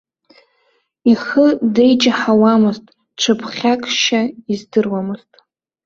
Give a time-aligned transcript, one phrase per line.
[1.11, 1.45] Ихы
[1.75, 2.85] деиҷаҳауамызт,
[3.19, 5.31] ҽыԥхьакшьа издыруамызт.